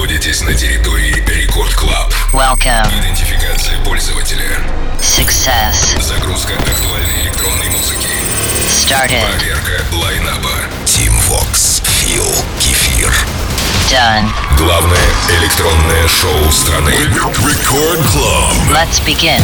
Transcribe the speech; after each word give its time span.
находитесь 0.00 0.40
на 0.40 0.54
территории 0.54 1.12
Рекорд 1.26 1.74
Клаб. 1.74 2.10
Welcome. 2.32 2.88
Идентификация 3.00 3.78
пользователя. 3.84 4.58
Success. 4.98 6.00
Загрузка 6.00 6.54
актуальной 6.54 7.24
электронной 7.24 7.68
музыки. 7.68 8.08
Started. 8.66 9.26
Проверка 9.36 9.84
лайнаба. 9.92 10.54
Team 10.86 11.12
Vox. 11.28 11.82
Фил. 11.84 12.24
Кефир. 12.60 13.12
Done. 13.90 14.30
Главное 14.56 14.98
электронное 15.38 16.08
шоу 16.08 16.50
страны. 16.50 16.94
Record 17.42 18.00
Club. 18.14 18.72
Let's 18.72 19.04
begin. 19.04 19.42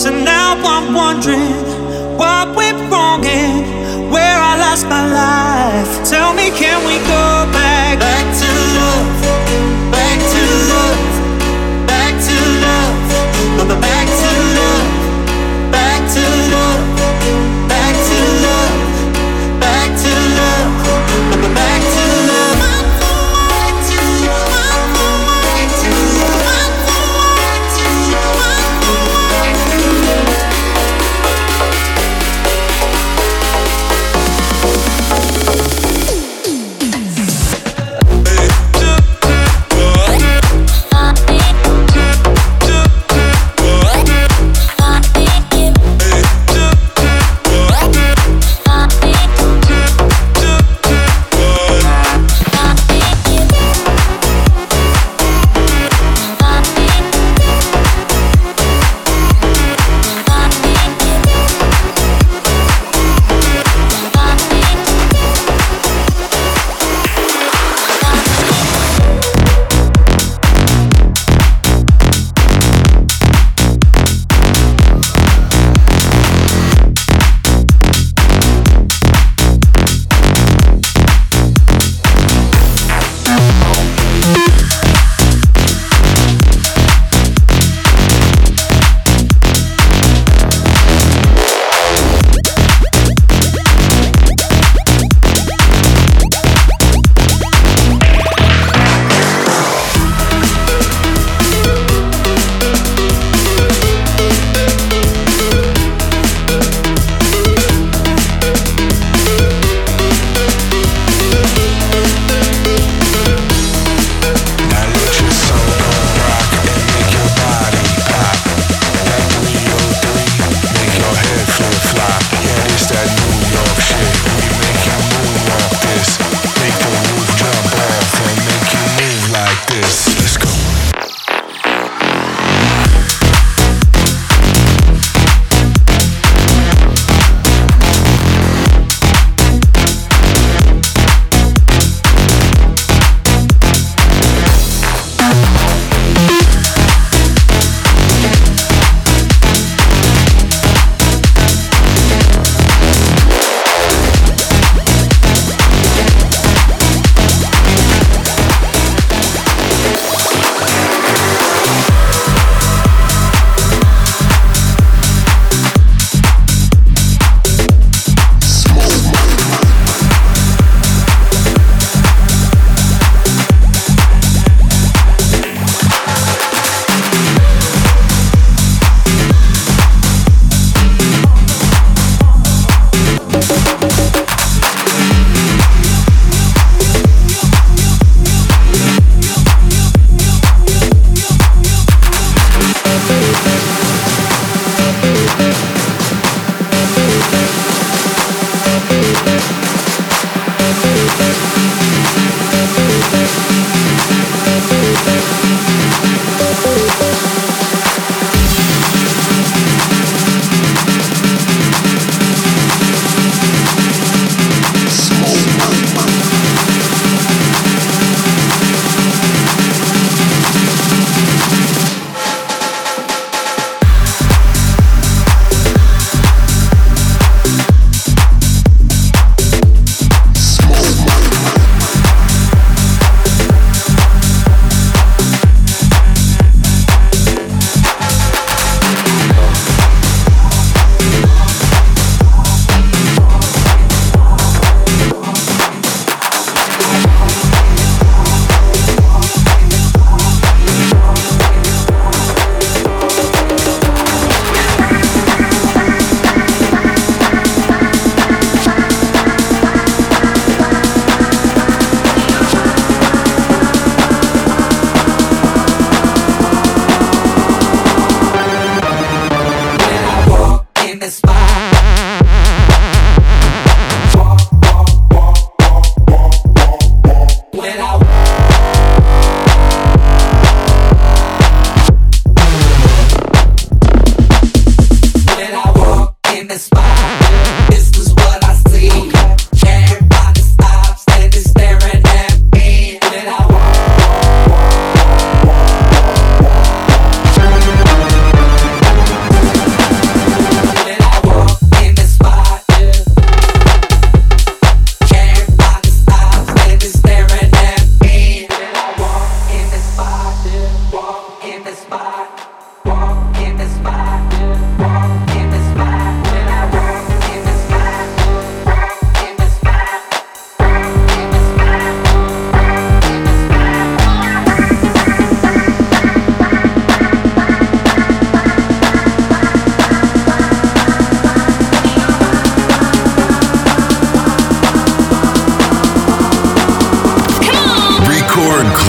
So 0.00 0.08
now 0.08 0.56
I'm 0.64 0.94
wondering 0.94 1.52
what 2.16 2.56
went 2.56 2.90
wrong 2.90 3.22
and 3.26 4.10
where 4.10 4.38
I 4.40 4.56
lost 4.56 4.86
my 4.86 5.04
life. 5.04 6.08
Tell 6.08 6.32
me, 6.32 6.48
can 6.56 6.80
we 6.88 6.96
go 7.04 7.52
back? 7.52 7.98
Back 8.00 8.39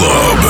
club. 0.02 0.42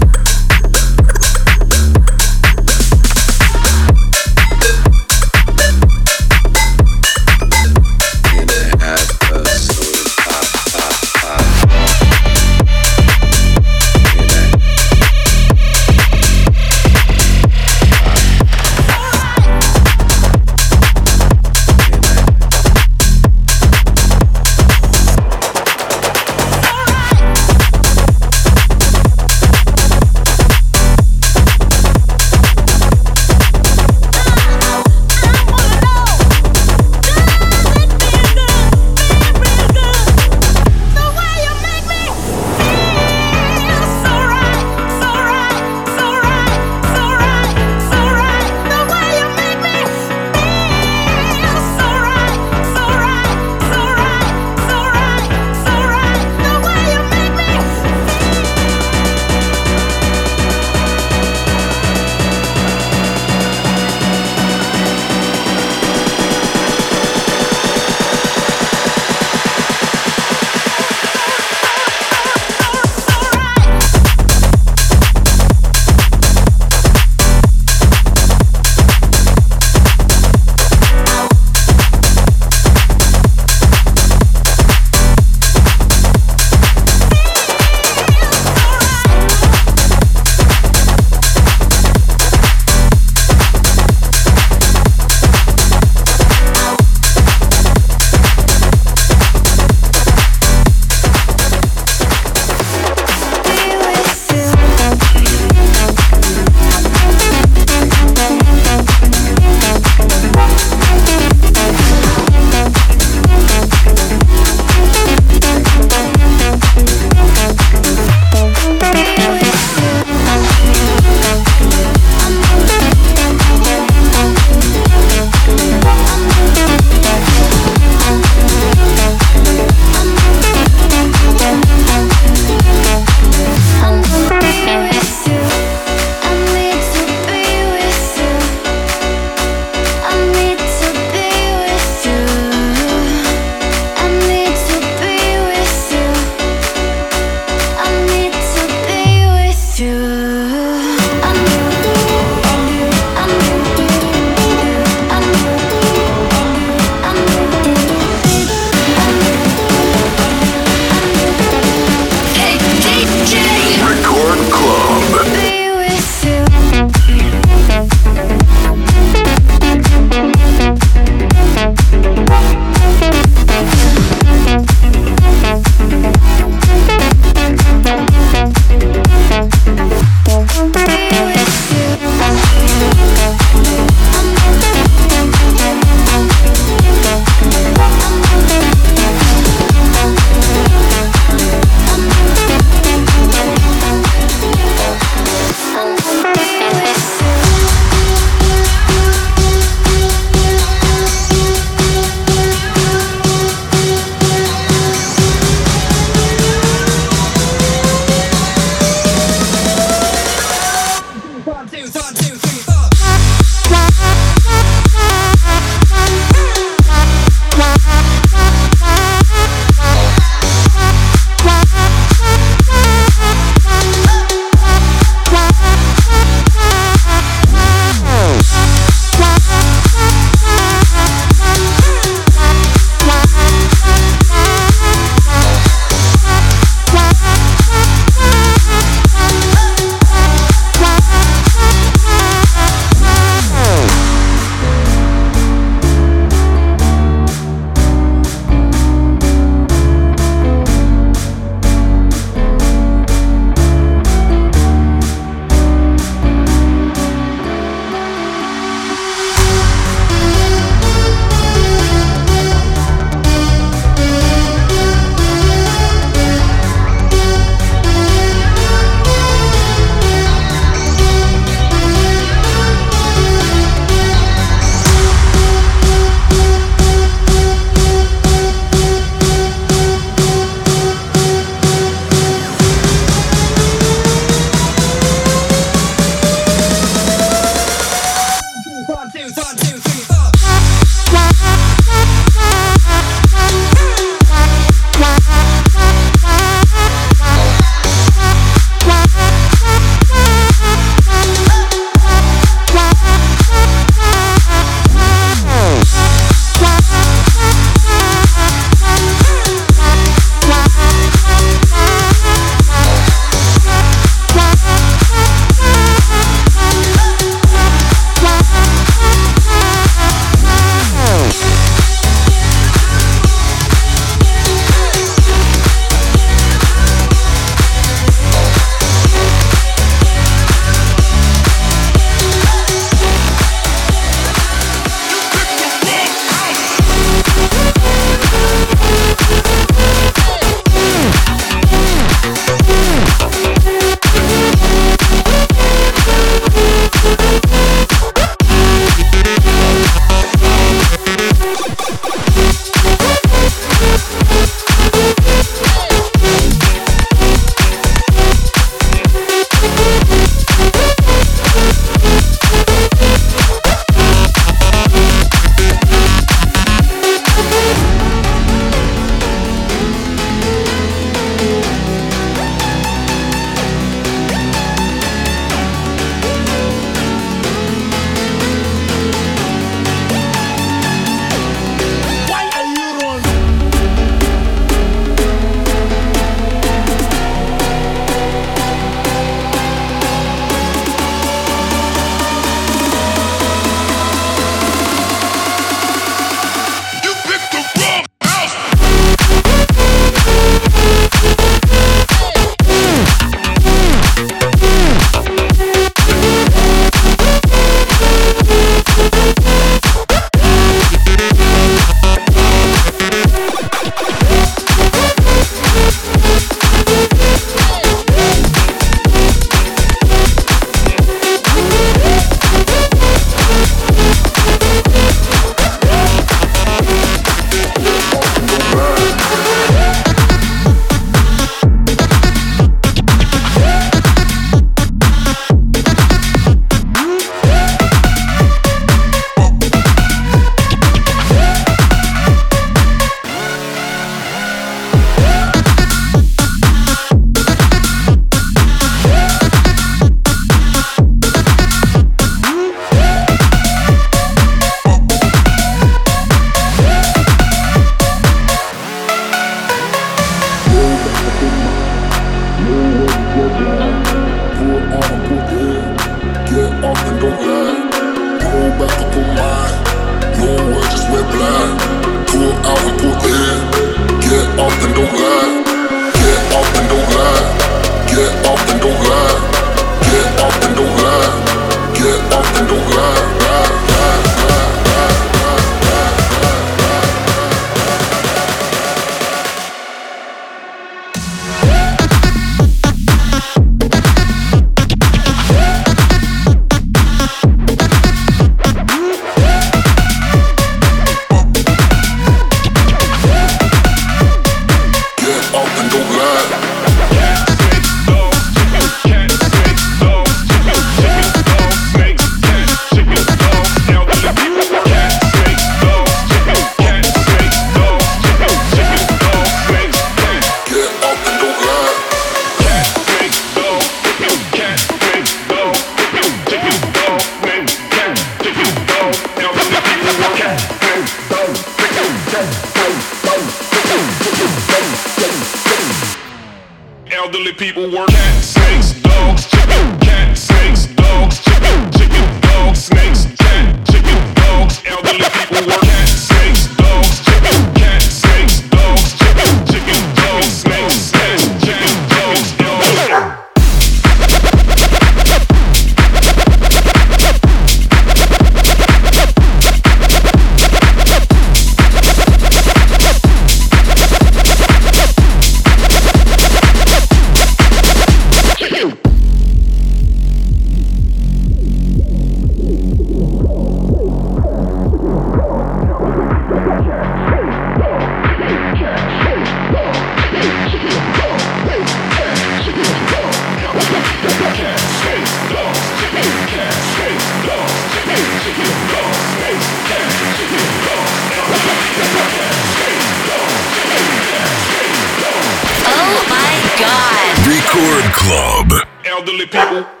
Club. 598.31 598.71
Elderly 599.03 599.45
people. 599.45 600.00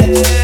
yeah. 0.00 0.41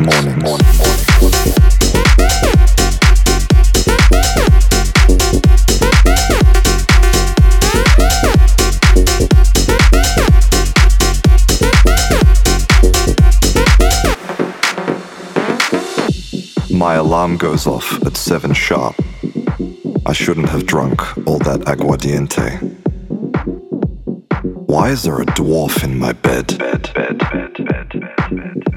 Morning, 0.00 0.38
morning, 0.40 0.66
morning. 0.76 1.56
My 16.70 16.94
alarm 16.94 17.36
goes 17.38 17.66
off 17.66 18.04
at 18.04 18.16
7 18.16 18.52
sharp. 18.52 18.94
I 20.04 20.12
shouldn't 20.12 20.48
have 20.50 20.66
drunk 20.66 21.00
all 21.26 21.38
that 21.38 21.60
aguardiente. 21.66 22.60
Why 24.66 24.90
is 24.90 25.02
there 25.04 25.20
a 25.20 25.26
dwarf 25.26 25.82
in 25.82 25.98
my 25.98 26.12
bed? 26.12 26.58
bed, 26.58 26.92
bed, 26.94 27.18
bed, 27.18 28.75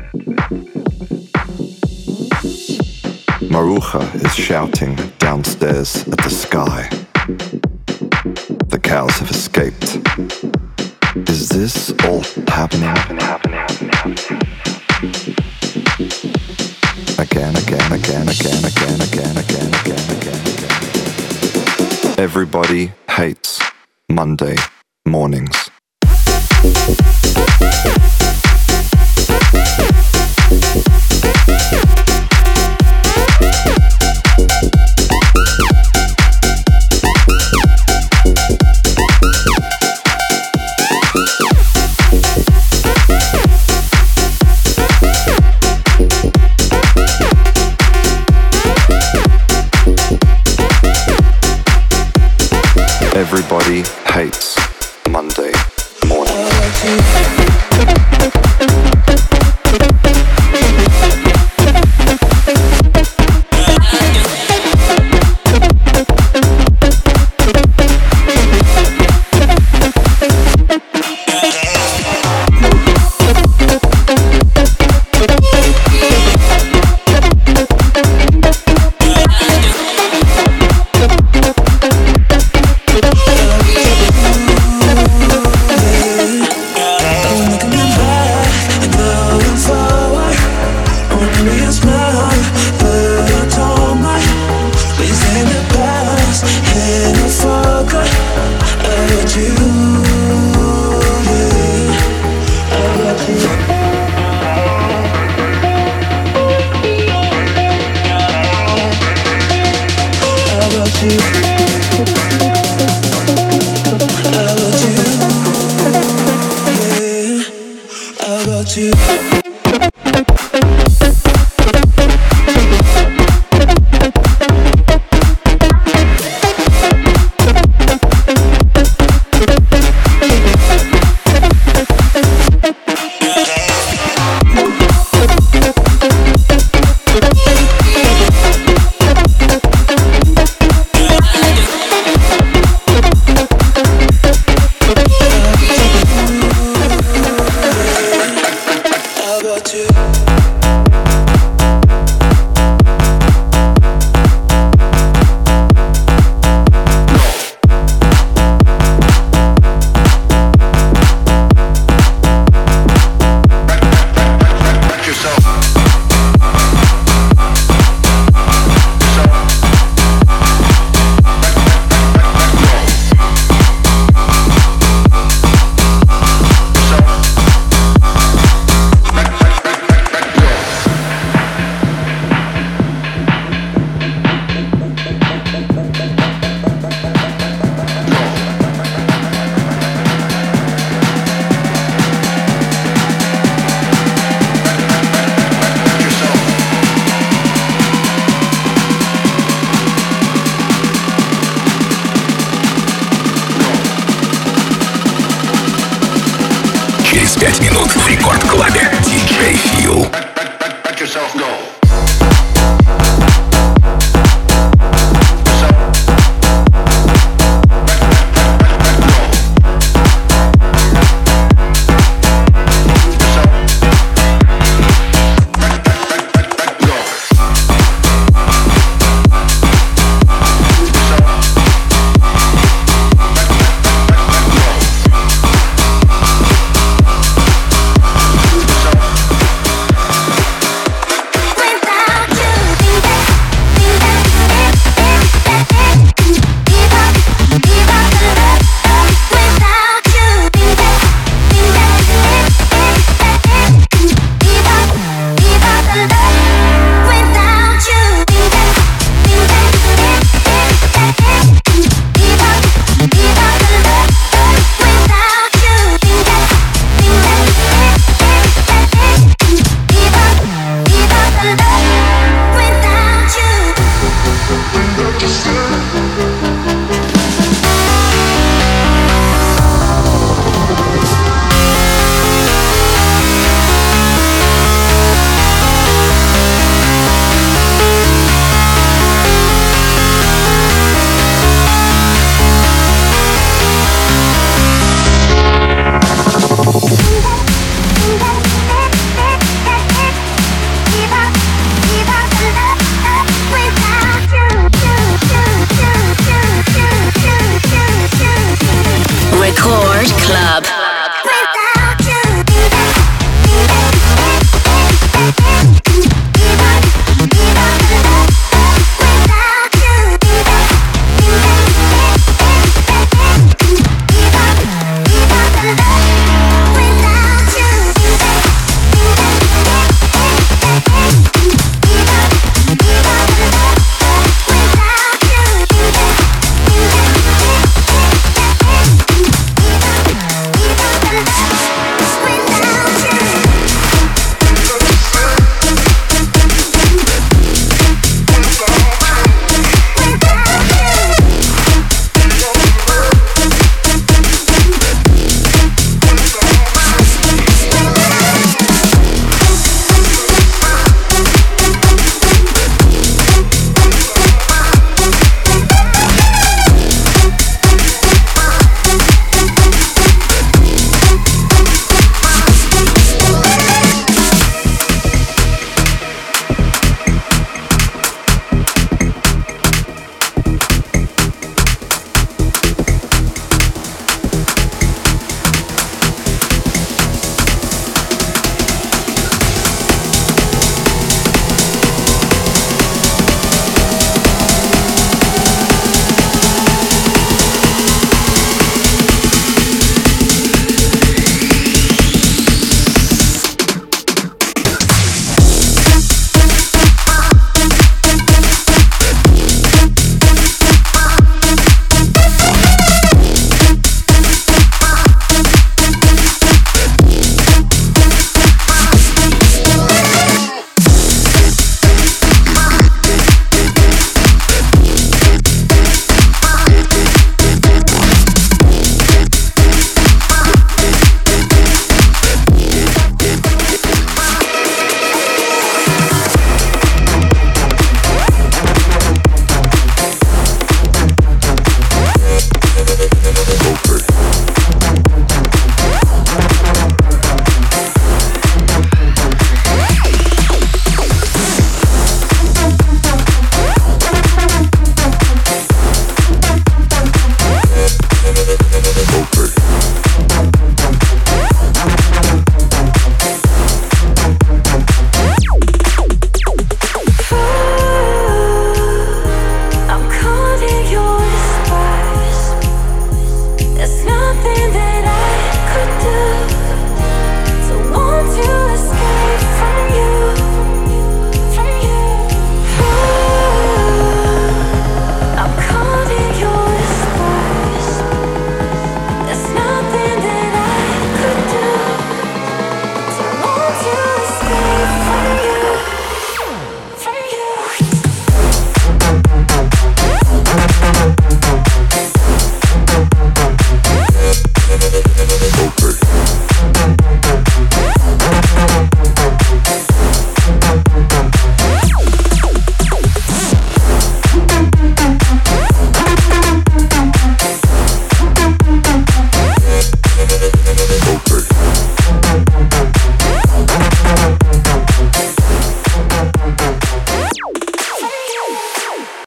Maruja 3.50 4.14
is 4.24 4.36
shouting 4.36 4.95
downstairs 5.18 6.08
at 6.08 6.20
the 6.20 6.30
sky. 6.30 6.88
The 8.68 8.80
cows 8.80 9.18
have 9.18 9.32
escaped. 9.32 9.97
Is 11.28 11.50
this 11.50 11.89
all 12.06 12.22
happening? 12.47 12.89
again, 17.18 17.56
again, 17.56 17.91
again, 17.91 18.28
again, 18.30 18.66
again, 18.66 19.02
again, 19.02 19.38
again, 19.38 19.74
again, 19.82 20.41
again. 20.54 22.20
Everybody 22.20 22.91
hates 23.10 23.60
Monday 24.10 24.58
mornings. 25.08 25.72
Everybody 53.16 53.84
hates 54.05 54.55
Monday 55.10 55.51
morning. 56.07 57.09